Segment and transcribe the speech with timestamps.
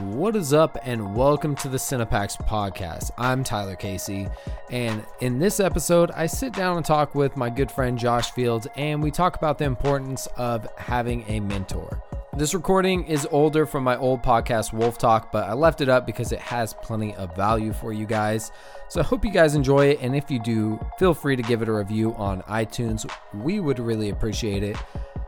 [0.00, 3.10] What is up, and welcome to the CinePacks podcast.
[3.18, 4.26] I'm Tyler Casey,
[4.70, 8.66] and in this episode, I sit down and talk with my good friend Josh Fields,
[8.74, 12.02] and we talk about the importance of having a mentor.
[12.34, 16.06] This recording is older from my old podcast, Wolf Talk, but I left it up
[16.06, 18.50] because it has plenty of value for you guys.
[18.88, 21.60] So I hope you guys enjoy it, and if you do, feel free to give
[21.60, 23.06] it a review on iTunes.
[23.34, 24.78] We would really appreciate it.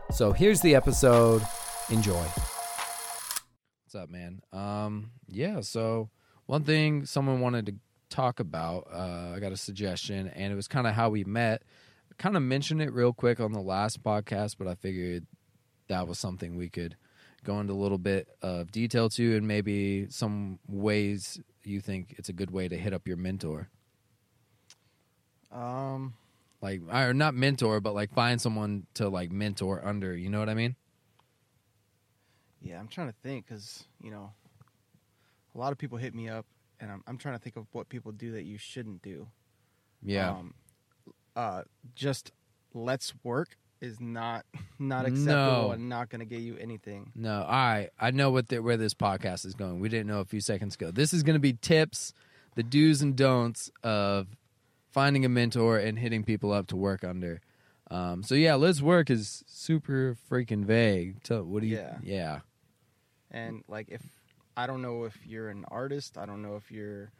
[0.09, 1.43] So here's the episode.
[1.91, 2.25] Enjoy.
[3.95, 4.41] What's up, man?
[4.51, 5.61] Um, yeah.
[5.61, 6.09] So
[6.47, 7.75] one thing someone wanted to
[8.09, 11.63] talk about, uh, I got a suggestion, and it was kind of how we met.
[12.17, 15.25] Kind of mentioned it real quick on the last podcast, but I figured
[15.87, 16.97] that was something we could
[17.45, 22.27] go into a little bit of detail to, and maybe some ways you think it's
[22.27, 23.69] a good way to hit up your mentor.
[25.53, 26.15] Um,
[26.61, 30.17] Like, or not mentor, but like find someone to like mentor under.
[30.17, 30.75] You know what I mean?
[32.75, 34.31] Yeah, I'm trying to think because you know,
[35.53, 36.45] a lot of people hit me up,
[36.79, 39.27] and I'm I'm trying to think of what people do that you shouldn't do.
[40.03, 40.31] Yeah.
[40.31, 40.53] Um,
[41.35, 41.61] uh,
[41.95, 42.31] just
[42.73, 44.45] let's work is not
[44.79, 45.11] not No.
[45.13, 47.11] acceptable and not going to get you anything.
[47.15, 47.89] No, all right.
[47.99, 49.79] I know what the, where this podcast is going.
[49.79, 50.91] We didn't know a few seconds ago.
[50.91, 52.13] This is going to be tips,
[52.55, 54.27] the do's and don'ts of
[54.91, 57.41] finding a mentor and hitting people up to work under.
[57.91, 61.21] Um, so yeah, let's work is super freaking vague.
[61.23, 61.75] Tell, what do you?
[61.77, 61.97] Yeah.
[62.01, 62.39] yeah,
[63.31, 64.01] And like, if
[64.57, 67.11] I don't know if you're an artist, I don't know if you're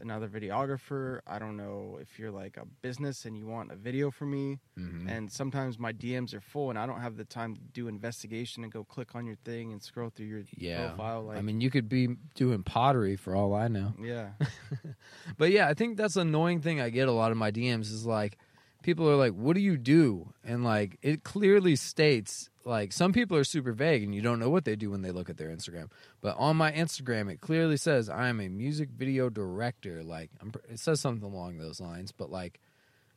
[0.00, 4.10] another videographer, I don't know if you're like a business and you want a video
[4.12, 4.60] for me.
[4.78, 5.08] Mhm.
[5.10, 8.62] and sometimes my DMs are full, and I don't have the time to do investigation
[8.62, 10.88] and go click on your thing and scroll through your yeah.
[10.88, 11.24] profile.
[11.24, 13.94] Like, I mean, you could be doing pottery for all I know.
[14.00, 14.30] yeah,
[15.36, 17.90] But yeah, I think that's an annoying thing I get a lot of my DMs
[17.92, 18.38] is like
[18.82, 23.36] people are like, "What do you do?" And like it clearly states like some people
[23.36, 25.48] are super vague and you don't know what they do when they look at their
[25.48, 25.90] Instagram.
[26.20, 30.02] But on my Instagram, it clearly says I am a music video director.
[30.02, 32.12] Like I'm, it says something along those lines.
[32.12, 32.60] But like,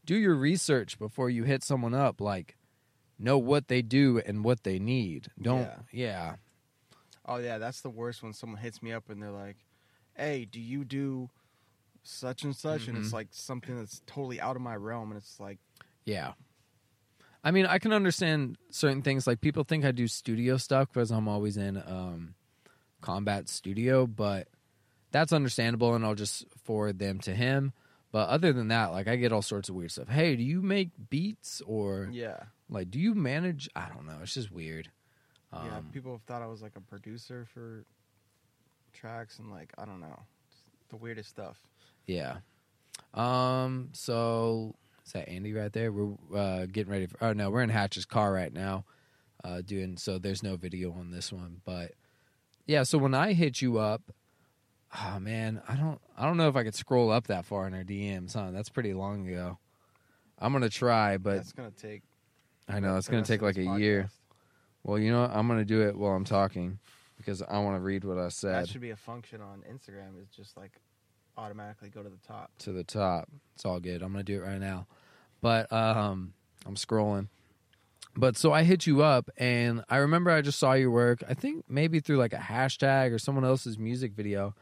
[0.05, 2.21] do your research before you hit someone up.
[2.21, 2.55] Like,
[3.19, 5.27] know what they do and what they need.
[5.41, 5.69] Don't.
[5.91, 5.91] Yeah.
[5.91, 6.35] yeah.
[7.25, 9.57] oh yeah, that's the worst when someone hits me up and they're like,
[10.15, 11.29] "Hey, do you do
[12.03, 13.01] such and such?" And Mhm.
[13.01, 15.59] it's like something that's totally out of my realm, and it's like,
[16.05, 16.33] Yeah.
[17.43, 19.25] I mean, I can understand certain things.
[19.25, 22.35] Like people think I do studio stuff because I'm always in um,
[23.01, 24.47] combat studio, but
[25.11, 27.73] that's understandable, and I'll just forward them to him.
[28.11, 30.07] But other than that, like I get all sorts of weird stuff.
[30.09, 33.69] Hey, do you make beats or yeah, like do you manage?
[33.75, 34.19] I don't know.
[34.21, 34.91] It's just weird.
[35.53, 35.81] Um, yeah.
[35.91, 37.85] People have thought I was like a producer for
[38.93, 40.19] tracks, and like I don't know,
[40.89, 41.59] the weirdest stuff.
[42.05, 42.37] Yeah.
[43.13, 43.89] Um.
[43.93, 44.75] So
[45.05, 45.91] is that Andy right there?
[45.91, 47.17] We're uh, getting ready for.
[47.21, 48.85] Oh no, we're in Hatch's car right now,
[49.43, 49.97] uh, doing.
[49.97, 51.91] So there's no video on this one, but
[52.65, 52.83] yeah.
[52.83, 54.01] So when I hit you up,
[54.97, 55.99] oh man, I don't.
[56.17, 58.33] I don't know if I could scroll up that far in our DMs.
[58.33, 58.51] Huh?
[58.51, 59.57] That's pretty long ago.
[60.39, 62.03] I'm gonna try, but that's gonna take.
[62.69, 64.09] I know it's gonna take like a year.
[64.83, 65.31] Well, you know, what?
[65.31, 66.79] I'm gonna do it while I'm talking
[67.17, 68.63] because I want to read what I said.
[68.63, 70.21] That should be a function on Instagram.
[70.21, 70.71] Is just like
[71.37, 72.51] automatically go to the top.
[72.59, 73.29] to the top.
[73.55, 74.01] It's all good.
[74.01, 74.87] I'm gonna do it right now.
[75.41, 76.33] But um
[76.65, 77.27] I'm scrolling.
[78.15, 81.33] But so I hit you up and I remember I just saw your work, I
[81.33, 84.53] think maybe through like a hashtag or someone else's music video.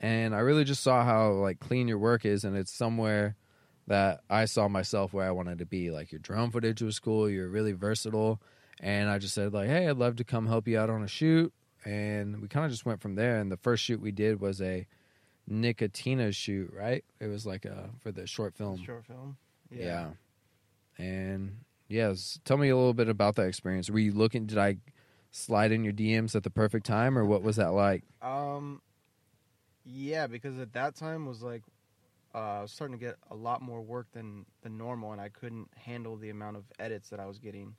[0.00, 3.36] And I really just saw how like clean your work is and it's somewhere
[3.86, 5.90] that I saw myself where I wanted to be.
[5.90, 8.40] Like your drone footage was cool, you're really versatile.
[8.80, 11.08] And I just said like, Hey, I'd love to come help you out on a
[11.08, 11.52] shoot.
[11.84, 13.38] And we kind of just went from there.
[13.40, 14.86] And the first shoot we did was a
[15.50, 17.04] Nickatina shoot, right?
[17.20, 18.82] It was like a for the short film.
[18.84, 19.36] Short film.
[19.70, 20.10] Yeah.
[20.96, 23.90] And yes, tell me a little bit about that experience.
[23.90, 24.78] Were you looking did I
[25.30, 28.04] slide in your DMs at the perfect time or what was that like?
[28.22, 28.80] Um,
[29.84, 31.62] yeah, because at that time was like,
[32.34, 35.28] uh, I was starting to get a lot more work than than normal, and I
[35.28, 37.76] couldn't handle the amount of edits that I was getting.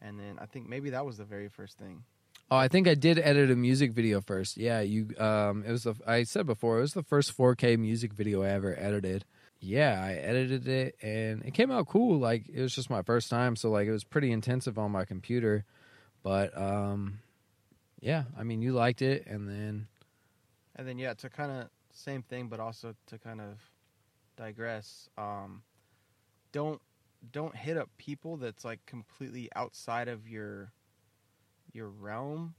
[0.00, 2.04] And then I think maybe that was the very first thing.
[2.50, 4.56] Oh, I think I did edit a music video first.
[4.56, 8.12] Yeah, you um it was the I said before, it was the first 4K music
[8.12, 9.24] video I ever edited.
[9.60, 12.18] Yeah, I edited it and it came out cool.
[12.18, 15.04] Like it was just my first time, so like it was pretty intensive on my
[15.04, 15.64] computer.
[16.22, 17.20] But um
[18.00, 19.88] yeah, I mean you liked it and then
[20.76, 23.58] And then yeah, to kind of same thing, but also to kind of
[24.36, 25.08] digress.
[25.16, 25.62] Um,
[26.52, 26.80] don't
[27.32, 30.72] don't hit up people that's like completely outside of your
[31.74, 32.54] your realm.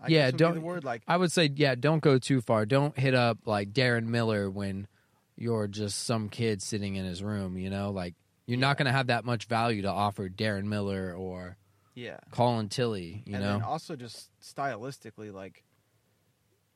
[0.00, 2.66] I Yeah, don't- the word like I would say, yeah, don't go too far.
[2.66, 4.88] Don't hit up like Darren Miller when
[5.36, 7.90] you're just some kid sitting in his room, you know?
[7.90, 8.14] Like,
[8.46, 8.66] you're Yeah.
[8.66, 11.56] not going to have that much value to offer Darren Miller or
[11.94, 12.18] yeah.
[12.30, 13.52] Colin Tilley, you and know?
[13.54, 15.64] then also just stylistically, like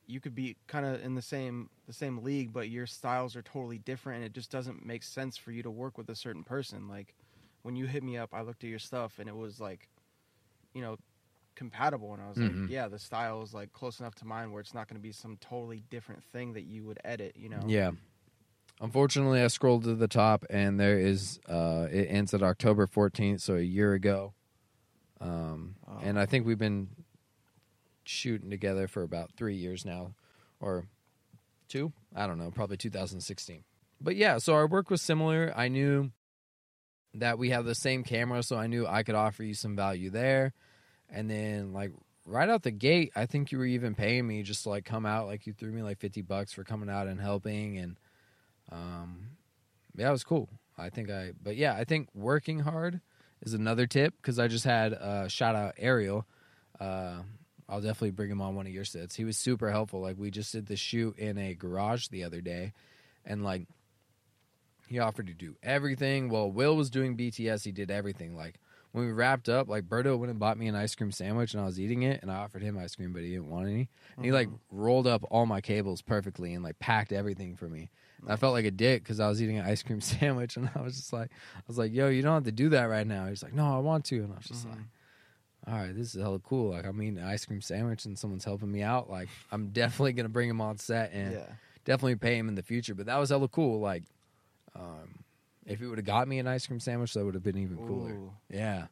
[0.05, 3.41] you could be kind of in the same the same league, but your styles are
[3.41, 6.43] totally different, and it just doesn't make sense for you to work with a certain
[6.43, 6.87] person.
[6.87, 7.13] Like
[7.63, 9.89] when you hit me up, I looked at your stuff, and it was like,
[10.73, 10.97] you know,
[11.57, 12.61] compatible, and I was Mhm.
[12.61, 15.01] like, yeah, the style is like close enough to mine where it's not going to
[15.01, 17.35] be some totally different thing that you would edit.
[17.35, 17.63] You know?
[17.67, 17.91] Yeah.
[18.79, 23.41] Unfortunately, I scrolled to the top and there is uh it ends at October 14th,
[23.41, 24.33] so a year ago.
[25.19, 25.97] Um Oh.
[26.03, 26.89] and I think we've been
[28.05, 30.13] shooting together for about 3 years now
[30.59, 30.85] or
[31.69, 33.63] 2, I don't know, probably 2016.
[33.99, 35.51] But yeah, so our work was similar.
[35.55, 36.11] I knew
[37.15, 40.09] that we have the same camera, so I knew I could offer you some value
[40.11, 40.53] there.
[41.09, 41.91] And then like
[42.25, 45.05] right out the gate, I think you were even paying me just to like come
[45.05, 47.97] out like you threw me like 50 bucks for coming out and helping and
[48.71, 49.29] um
[49.95, 50.49] yeah, it was cool.
[50.77, 53.01] I think I but yeah, I think working hard
[53.41, 56.27] is another tip cuz I just had uh shout out Ariel.
[56.79, 57.21] Uh
[57.69, 59.15] I'll definitely bring him on one of your sets.
[59.15, 60.01] He was super helpful.
[60.01, 62.73] Like we just did the shoot in a garage the other day
[63.25, 63.67] and like
[64.87, 66.29] he offered to do everything.
[66.29, 68.35] Well, Will was doing BTS, he did everything.
[68.35, 68.59] Like
[68.97, 71.61] when we wrapped up, like Berto went and bought me an ice cream sandwich and
[71.61, 73.89] I was eating it and I offered him ice cream, but he didn't want any.
[74.15, 74.59] And he like Mhm.
[74.71, 77.89] rolled up all my cables perfectly and like packed everything for me.
[78.21, 80.69] And I felt like a dick because I was eating an ice cream sandwich and
[80.75, 83.05] I was just like, I was like, yo, you don't have to do that right
[83.05, 83.27] now.
[83.27, 84.17] He's like, no, I want to.
[84.17, 84.71] And I was just Mhm.
[84.71, 84.79] like,
[85.67, 86.71] all right, this is hella cool.
[86.71, 89.09] Like I'm eating an ice cream sandwich and someone's helping me out.
[89.09, 91.45] Like I'm definitely gonna bring him on set and yeah.
[91.85, 92.95] definitely pay him in the future.
[92.95, 93.79] But that was hella cool.
[93.79, 94.03] Like,
[94.75, 95.23] um,
[95.67, 97.77] if he would have got me an ice cream sandwich, that would have been even
[97.77, 98.13] cooler.
[98.13, 98.87] Ooh, Yeah.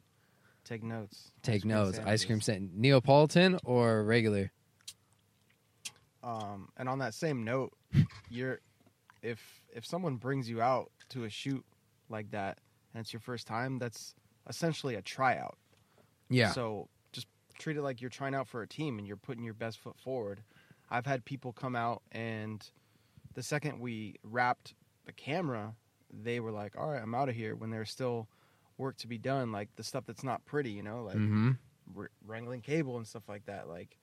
[0.64, 1.32] take notes.
[1.42, 2.00] Take Ice cream notes.
[2.06, 2.72] Ice cream sandwich.
[2.76, 4.52] Neapolitan or regular?
[6.24, 7.72] Um, and on that same note,
[8.30, 8.60] you're
[9.22, 9.40] if
[9.74, 11.64] if someone brings you out to a shoot
[12.10, 12.58] like that
[12.94, 14.16] and it's your first time, that's
[14.48, 15.58] essentially a tryout.
[16.30, 16.52] Yeah.
[16.52, 17.28] So just
[17.60, 19.98] treat it like you're trying out for a team and you're putting your best foot
[20.00, 20.42] forward.
[20.90, 22.68] I've had people come out and
[23.34, 24.74] the second we wrapped
[25.06, 25.76] the camera,
[26.24, 28.28] they were like, "All right, I'm out of here." When there's still
[28.78, 31.52] work to be done, like the stuff that's not pretty, you know, like mm-hmm.
[31.94, 33.70] wr- wrangling cable and stuff like that.
[33.70, 33.98] Like,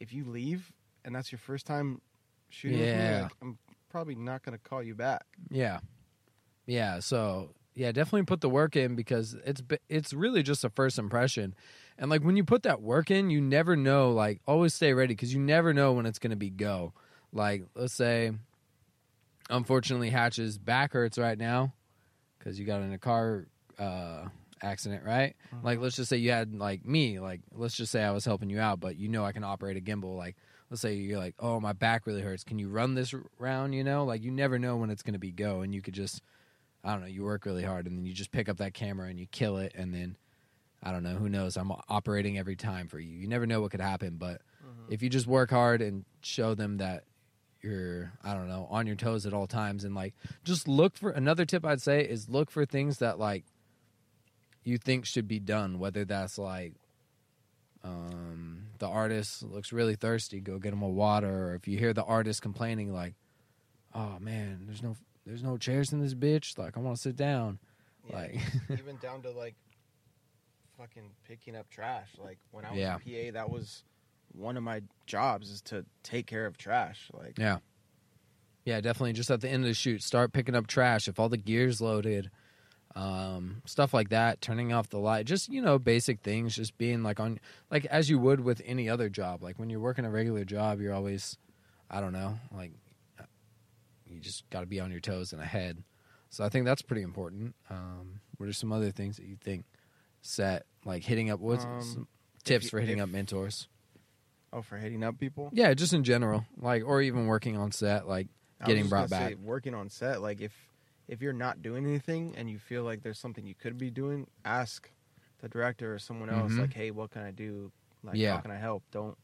[0.00, 0.72] if you leave
[1.04, 2.00] and that's your first time
[2.48, 3.22] shooting, with me, Yeah.
[3.22, 3.58] like, I'm
[3.88, 5.24] probably not going to call you back.
[5.50, 5.80] Yeah.
[6.66, 7.00] Yeah.
[7.00, 11.54] So yeah, definitely put the work in because it's it's really just a first impression,
[11.98, 14.10] and like when you put that work in, you never know.
[14.10, 16.92] Like always stay ready because you never know when it's gonna be go.
[17.32, 18.32] Like let's say,
[19.50, 21.74] unfortunately, Hatch's back hurts right now
[22.38, 23.46] because you got in a car
[23.78, 24.26] uh,
[24.62, 25.34] accident, right?
[25.62, 28.50] Like let's just say you had like me, like let's just say I was helping
[28.50, 30.16] you out, but you know I can operate a gimbal.
[30.16, 30.36] Like
[30.70, 32.44] let's say you're like, oh my back really hurts.
[32.44, 33.74] Can you run this round?
[33.74, 36.22] You know, like you never know when it's gonna be go, and you could just,
[36.84, 39.08] I don't know, you work really hard, and then you just pick up that camera
[39.08, 40.16] and you kill it, and then
[40.82, 41.56] I don't know, who knows?
[41.56, 43.14] I'm operating every time for you.
[43.14, 44.40] You never know what could happen, but
[44.88, 47.04] if you just work hard and show them that
[47.62, 50.14] you're I don't know on your toes at all times and like
[50.44, 53.44] just look for another tip I'd say is look for things that like
[54.64, 56.72] you think should be done whether that's like
[57.82, 61.92] um the artist looks really thirsty go get him a water or if you hear
[61.92, 63.14] the artist complaining like
[63.94, 64.96] oh man there's no
[65.26, 67.58] there's no chairs in this bitch like I want to sit down
[68.08, 68.36] Yeah, like
[68.78, 69.54] even down to like
[70.78, 72.08] fucking picking up trash.
[72.18, 72.96] Like when I was Yeah.
[72.96, 73.82] PA, that was
[74.32, 77.08] one of my jobs is to take care of trash.
[77.12, 77.58] Like Yeah.
[78.64, 79.14] Yeah, definitely.
[79.14, 81.08] Just at the end of the shoot, start picking up trash.
[81.08, 82.30] If all the gear's loaded,
[82.94, 87.02] um, stuff like that, turning off the light, just, you know, basic things, just being
[87.02, 87.40] like on,
[87.70, 89.42] like as you would with any other job.
[89.42, 91.38] Like when you're working a regular job, you're always,
[91.90, 92.72] I don't know, like
[94.06, 95.82] you just got to be on your toes and ahead.
[96.30, 97.54] So I think that's pretty important.
[97.70, 99.64] Um, what are some other things that you think
[100.20, 102.08] set, like hitting up, what's Um, some
[102.44, 103.68] tips you- for hitting if- up mentors?
[104.52, 105.50] Oh, for hitting up people.
[105.52, 108.28] Yeah, just in general, like, or even working on set, like,
[108.60, 109.42] I was getting just brought gonna say, back.
[109.44, 110.52] working on set, like if
[111.08, 114.26] if you're not doing anything and you feel like there's something you could be doing,
[114.44, 114.90] ask
[115.40, 116.58] the director or someone else, Mhm.
[116.60, 117.72] like, hey, what can I do?
[118.04, 118.36] Like, Yeah.
[118.36, 118.84] how can I help?
[118.92, 119.16] Don't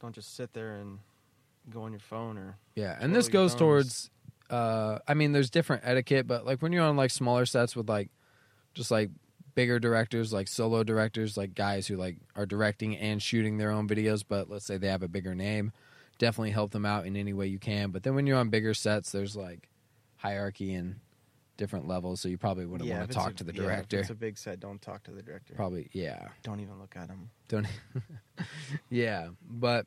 [0.00, 0.98] don't just sit there and
[1.70, 4.10] go on your phone or Yeah, and this goes towards.
[4.48, 7.88] Uh, I mean, there's different etiquette, but like when you're on like smaller sets with
[7.88, 8.10] like,
[8.74, 9.10] just like
[9.54, 13.88] bigger directors, like solo directors, like guys who like are directing and shooting their own
[13.88, 15.72] videos, but let's say they have a bigger name,
[16.18, 17.90] definitely help them out in any way you can.
[17.90, 19.68] But then when you're on bigger sets, there's like
[20.16, 20.96] hierarchy and
[21.56, 23.96] different levels, so you probably wouldn't Yeah, want to talk a- to the director.
[23.96, 24.60] yeah, it's a big set.
[24.60, 25.54] Don't talk to the director.
[25.54, 26.28] Probably, yeah.
[26.42, 27.30] Don't even look at him.
[27.48, 27.66] Don't
[28.90, 29.86] Yeah, but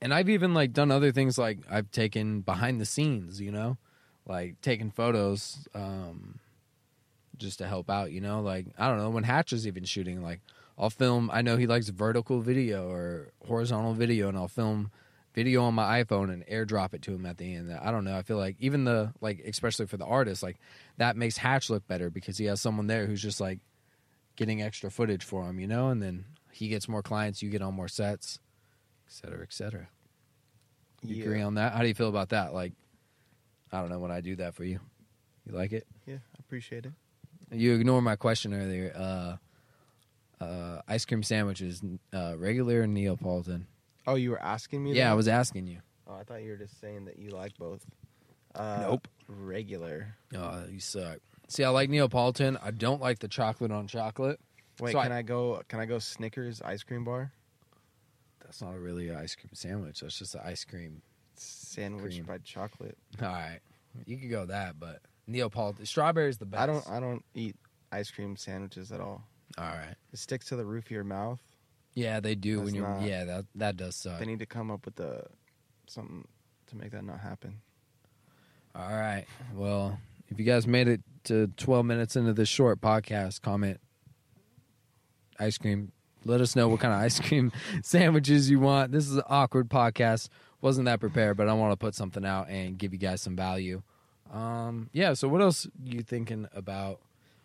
[0.00, 3.76] and I've even like done other things like I've taken behind the scenes, you know?
[4.26, 6.38] Like taking photos um
[7.38, 8.40] just to help out, you know?
[8.40, 10.40] Like I don't know, when Hatch is even shooting like
[10.76, 14.90] I'll film I know he likes vertical video or horizontal video and I'll film
[15.34, 17.72] video on my iPhone and airdrop it to him at the end.
[17.72, 18.16] I don't know.
[18.16, 20.58] I feel like even the like, especially for the artist, like
[20.96, 23.60] that makes Hatch look better because he has someone there who's just like
[24.36, 25.88] getting extra footage for him, you know.
[25.88, 28.40] And then he gets more clients, you get on more sets,
[29.06, 29.88] et cetera, et cetera.
[31.02, 31.24] You Yeah.
[31.24, 31.72] agree on that?
[31.74, 32.52] How do you feel about that?
[32.52, 32.72] Like,
[33.70, 34.80] I don't know when I do that for you.
[35.46, 35.86] You like it?
[36.06, 36.92] Yeah, I appreciate it.
[37.50, 38.92] You ignore my question earlier.
[38.94, 39.36] Uh,
[40.44, 43.66] uh, ice cream sandwiches, uh, regular or Neapolitan?
[44.06, 44.92] Oh, you were asking me?
[44.92, 45.10] Yeah, that?
[45.12, 45.78] I was asking you.
[46.06, 47.84] Oh, I thought you were just saying that you like both.
[48.54, 49.08] Uh, Nope.
[49.28, 50.14] Regular.
[50.34, 51.18] Oh, you suck.
[51.48, 52.56] See, I like Neapolitan.
[52.62, 54.40] I don't like the chocolate on chocolate.
[54.80, 55.62] Wait, So I- can I, go?
[55.68, 57.32] Can I go Snickers ice cream bar
[58.42, 60.00] That's not really an ice cream sandwich.
[60.00, 61.02] That's just an ice cream.
[61.34, 62.24] sandwich Cream.
[62.24, 62.96] by chocolate?
[63.20, 63.60] All right,
[64.06, 66.62] you could go that, but Neapolitan strawberry's the best.
[66.62, 66.88] I don't.
[66.90, 67.54] I don't eat
[67.92, 69.22] ice cream sandwiches at all.
[69.56, 69.94] All right.
[70.12, 71.40] It sticks to the roof of your mouth.
[71.94, 72.88] Yeah, they do when you're.
[72.88, 74.18] not- Yeah, that that does suck.
[74.18, 75.24] They need to come up with the
[75.86, 76.26] something
[76.68, 77.60] to make that not happen.
[78.74, 79.26] All right.
[79.54, 83.80] Well, if you guys made it to 12 minutes into this short podcast, comment
[85.38, 85.92] ice cream.
[86.24, 88.92] Let us know what kind of ice cream sandwiches you want.
[88.92, 90.28] This is an awkward podcast.
[90.60, 93.36] Wasn't that prepared, but I want to put something out and give you guys some
[93.36, 93.82] value.
[94.32, 95.14] Um, yeah.
[95.14, 97.00] So, what else you thinking about?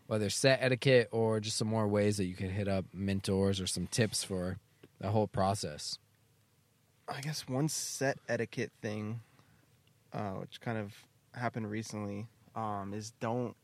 [0.05, 3.65] Whether set etiquette or just some more ways that you could hit up mentors or
[3.67, 4.57] some tips for
[4.99, 5.97] the whole process.
[7.07, 9.21] I guess one set etiquette thing,
[10.11, 10.93] uh, which kind of
[11.33, 13.55] happened recently, um, is don't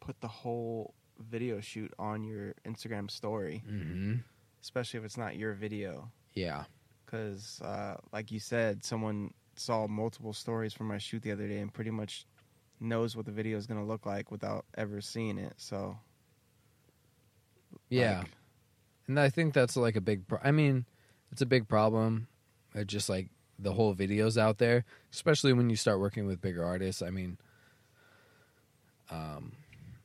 [0.00, 4.16] put the whole video shoot on your Instagram story, Mm-hmm.
[4.60, 6.10] especially if it's not your video.
[6.34, 6.64] Yeah.
[7.06, 11.58] Because, uh, like you said, someone saw multiple stories from my shoot the other day
[11.58, 12.26] and pretty much
[12.80, 15.54] knows what the video is going to look like without ever seeing it.
[15.56, 15.96] So,
[17.88, 18.20] Yeah.
[18.20, 18.30] like,
[19.08, 20.26] And I think that's like a big.
[20.26, 20.86] Pro- I mean,
[21.30, 22.28] it's a big problem.
[22.74, 23.28] uh, Just like
[23.58, 27.02] the whole videos out there, especially when you start working with bigger artists.
[27.02, 27.38] I mean,
[29.10, 29.52] um,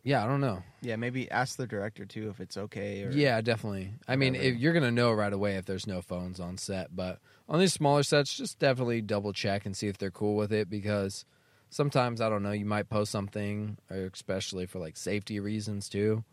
[0.07, 0.63] yeah, I don't know.
[0.81, 3.03] yeah, maybe ask the director too if it's okay.
[3.03, 3.91] Or, Yeah, definitely.
[4.07, 7.19] I mean, if you're gonna know right away if there's no phones on set, but
[7.49, 10.69] on these smaller sets, just definitely double check and see if they're cool with it
[10.69, 11.25] because
[11.69, 16.23] sometimes I don't know, you might post something, or especially for like safety reasons too.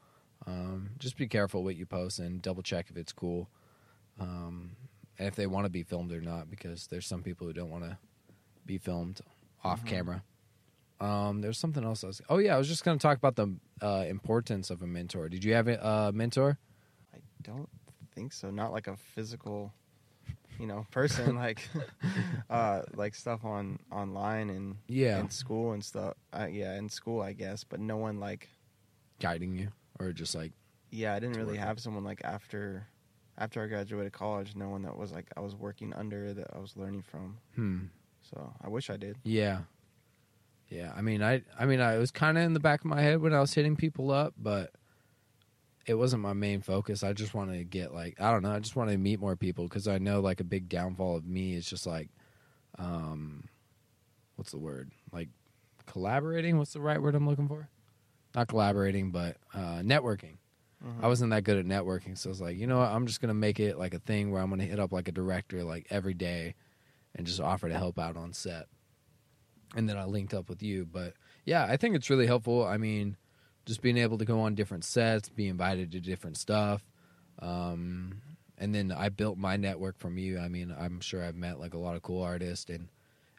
[0.47, 3.49] Um, just be careful what you post and double check if it's cool,
[4.21, 4.76] um,
[5.19, 7.71] and if they want to be filmed or not, because there's some people who don't
[7.71, 7.99] want to
[8.66, 9.21] be filmed
[9.64, 9.88] off Mhm.
[9.88, 10.23] camera.
[11.01, 12.05] Um, there's something else.
[12.05, 12.23] I was.
[12.29, 15.29] Oh yeah, I was just gonna talk about the uh, importance of a mentor.
[15.29, 16.59] Did you have a uh, mentor?
[17.13, 17.69] I don't
[18.15, 18.51] think so.
[18.51, 19.73] Not like a physical,
[20.59, 21.69] you know, person like,
[22.49, 26.15] uh, like stuff on online and Yeah, in school and stuff.
[26.33, 28.49] Uh, yeah, in school, I guess, but no one like,
[29.21, 30.53] guiding you, or just like
[30.91, 32.87] yeah, I didn't really have someone like after,
[33.37, 34.55] after I graduated college.
[34.55, 37.39] No one that was like I was working under that I was learning from.
[37.57, 37.79] hmm.
[38.23, 39.19] So I wish I did.
[39.25, 39.63] Yeah,
[40.68, 40.92] yeah.
[40.97, 43.00] I mean, I, I mean, I it was kind of in the back of my
[43.00, 44.73] head when I was hitting people up, but
[45.87, 47.02] it wasn't my main focus.
[47.02, 49.37] I just wanted to get like, I don't know, I just wanted to meet more
[49.37, 52.09] people because I know like a big downfall of me is just like,
[52.78, 53.44] um,
[54.37, 54.90] what's the word?
[55.12, 55.28] Like
[55.87, 56.59] collaborating.
[56.59, 57.68] What's the right word I'm looking for?
[58.35, 60.38] Not collaborating, but uh, networking.
[60.85, 61.02] Mhm.
[61.02, 62.88] I wasn't that good at networking, so I was like, you know what?
[62.90, 65.12] I'm just gonna make it like a thing where I'm gonna hit up like a
[65.12, 66.54] director like every day,
[67.14, 68.66] and just offer to help out on set.
[69.75, 71.14] And then I linked up with you, but
[71.45, 72.64] yeah, I think it's really helpful.
[72.64, 73.16] I mean,
[73.66, 76.83] just being able to go on different sets, be invited to different stuff,
[77.40, 78.21] um,
[78.57, 80.38] and then I built my network from you.
[80.38, 82.88] I mean, I'm sure I've met like a lot of cool artists and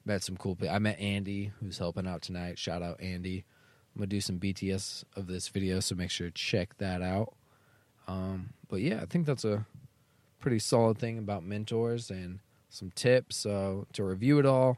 [0.04, 0.76] met some cool people.
[0.76, 2.60] I met Andy, who's helping out tonight.
[2.60, 3.46] Shout out Andy.
[3.96, 7.34] I'm gonna do some BTS of this video, so make sure to check that out.
[8.08, 9.66] Um, but yeah, I think that's a
[10.40, 12.40] pretty solid thing about mentors and
[12.70, 13.38] some tips.
[13.38, 14.78] So to review it all,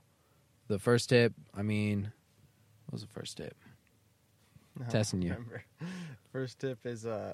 [0.67, 2.11] the first tip, I mean,
[2.85, 3.55] what was the first tip?
[4.89, 5.31] Testing you.
[5.31, 5.63] remember.
[6.31, 7.33] First tip is uh,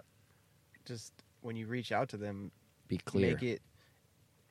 [0.86, 1.12] just
[1.42, 2.52] when you reach out to them,
[2.88, 3.34] Be clear.
[3.34, 3.62] make it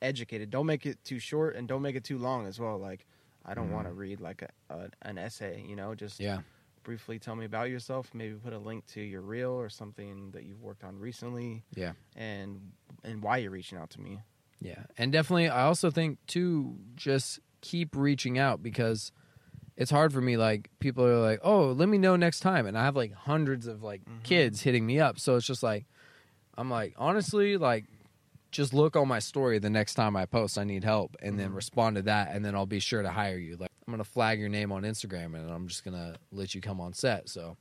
[0.01, 0.51] educated.
[0.51, 2.77] Don't make it too short and don't make it too long as well.
[2.77, 3.07] Like
[3.45, 5.65] I don't want to read like a, a an essay.
[5.67, 6.39] You know, just yeah,
[6.83, 8.11] briefly tell me about yourself.
[8.13, 11.93] Maybe put a link to your reel or something that you've worked on recently, yeah.
[12.15, 12.73] and
[13.03, 14.19] and why you're reaching out to me.
[14.61, 19.11] Yeah, and definitely, I also think too, just keep reaching out because
[19.75, 20.37] it's hard for me.
[20.37, 23.65] Like people are like, "Oh, let me know next time," and I have like hundreds
[23.65, 24.23] of like Mhm.
[24.23, 25.17] kids hitting me up.
[25.17, 25.85] So it's just like,
[26.55, 27.85] I'm like, honestly, like,
[28.51, 30.59] just look on my story the next time I post.
[30.59, 31.55] I need help, and then Mhm.
[31.55, 33.57] respond to that, and then I'll be sure to hire you.
[33.57, 36.79] Like, I'm gonna flag your name on Instagram, and I'm just gonna let you come
[36.79, 37.29] on set.
[37.29, 37.57] So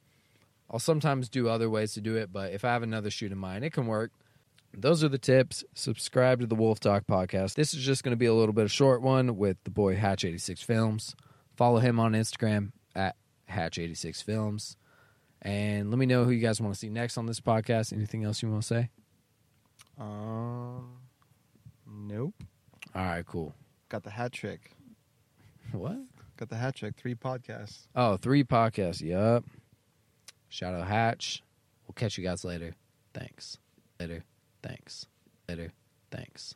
[0.68, 3.38] I'll sometimes do other ways to do it, but if I have another shoot in
[3.38, 4.10] mind, it can work.
[4.74, 5.64] Those are the tips.
[5.74, 7.54] Subscribe to the Wolf Talk podcast.
[7.54, 9.96] This is just going to be a little bit of short one with the boy
[9.96, 11.14] Hatch86 Films.
[11.56, 13.16] Follow him on Instagram at
[13.50, 14.76] Hatch86 Films.
[15.42, 17.92] And let me know who you guys want to see next on this podcast.
[17.92, 18.90] Anything else you want to say?
[19.98, 20.98] Um,
[21.86, 22.34] nope.
[22.94, 23.54] All right, cool.
[23.88, 24.70] Got the hat trick.
[25.72, 25.96] What?
[26.36, 26.96] Got the hat trick.
[26.96, 27.86] Three podcasts.
[27.94, 29.00] Oh, three podcasts.
[29.00, 29.44] Yup.
[30.50, 31.42] Shout out Hatch.
[31.86, 32.74] We'll catch you guys later.
[33.14, 33.56] Thanks.
[33.98, 34.22] Later.
[34.62, 35.06] Thanks.
[35.48, 35.72] Later.
[36.10, 36.54] Thanks.